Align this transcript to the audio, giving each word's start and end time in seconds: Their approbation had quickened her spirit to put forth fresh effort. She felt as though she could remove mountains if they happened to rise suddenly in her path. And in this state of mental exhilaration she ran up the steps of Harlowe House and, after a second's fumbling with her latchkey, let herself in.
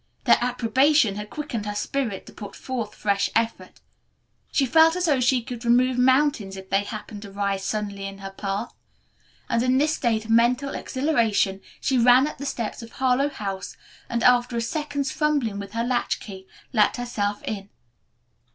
Their 0.23 0.39
approbation 0.41 1.13
had 1.15 1.29
quickened 1.29 1.67
her 1.67 1.75
spirit 1.75 2.25
to 2.25 2.33
put 2.33 2.55
forth 2.55 2.95
fresh 2.95 3.29
effort. 3.35 3.81
She 4.51 4.65
felt 4.65 4.95
as 4.95 5.05
though 5.05 5.19
she 5.19 5.43
could 5.43 5.63
remove 5.63 5.95
mountains 5.99 6.57
if 6.57 6.71
they 6.71 6.83
happened 6.83 7.21
to 7.21 7.31
rise 7.31 7.63
suddenly 7.63 8.07
in 8.07 8.17
her 8.17 8.31
path. 8.31 8.73
And 9.47 9.61
in 9.61 9.77
this 9.77 9.93
state 9.93 10.25
of 10.25 10.31
mental 10.31 10.73
exhilaration 10.73 11.61
she 11.79 11.99
ran 11.99 12.25
up 12.25 12.39
the 12.39 12.47
steps 12.47 12.81
of 12.81 12.93
Harlowe 12.93 13.29
House 13.29 13.77
and, 14.09 14.23
after 14.23 14.57
a 14.57 14.61
second's 14.61 15.11
fumbling 15.11 15.59
with 15.59 15.73
her 15.73 15.83
latchkey, 15.83 16.47
let 16.73 16.97
herself 16.97 17.43
in. 17.43 17.69